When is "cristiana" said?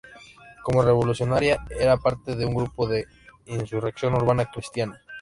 4.47-4.99